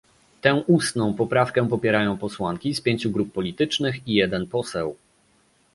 Tę 0.41 0.55
ustną 0.67 1.13
poprawkę 1.13 1.67
popierają 1.69 2.17
posłanki 2.17 2.75
z 2.75 2.81
pięciu 2.81 3.11
grup 3.11 3.33
politycznych 3.33 4.07
i 4.07 4.13
jeden 4.13 4.47
poseł 4.47 4.95